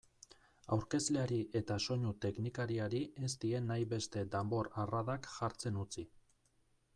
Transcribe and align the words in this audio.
Aurkezleari 0.75 1.37
eta 1.59 1.77
soinu-teknikariari 1.85 3.01
ez 3.27 3.29
die 3.45 3.61
nahi 3.67 3.85
beste 3.93 4.25
danbor-arradak 4.37 5.29
jartzen 5.37 5.79
utzi. 5.85 6.09